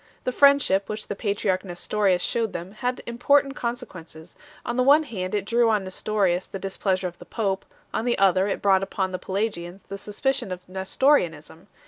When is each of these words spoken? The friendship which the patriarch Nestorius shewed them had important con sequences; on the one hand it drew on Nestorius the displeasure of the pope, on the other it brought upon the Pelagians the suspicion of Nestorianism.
The 0.23 0.31
friendship 0.31 0.89
which 0.89 1.05
the 1.09 1.15
patriarch 1.15 1.63
Nestorius 1.63 2.23
shewed 2.23 2.53
them 2.53 2.71
had 2.71 3.03
important 3.05 3.55
con 3.55 3.75
sequences; 3.75 4.35
on 4.65 4.75
the 4.75 4.81
one 4.81 5.03
hand 5.03 5.35
it 5.35 5.45
drew 5.45 5.69
on 5.69 5.83
Nestorius 5.83 6.47
the 6.47 6.57
displeasure 6.57 7.07
of 7.07 7.19
the 7.19 7.25
pope, 7.25 7.65
on 7.93 8.05
the 8.05 8.17
other 8.17 8.47
it 8.47 8.63
brought 8.63 8.81
upon 8.81 9.11
the 9.11 9.19
Pelagians 9.19 9.81
the 9.89 9.99
suspicion 9.99 10.51
of 10.51 10.67
Nestorianism. 10.67 11.67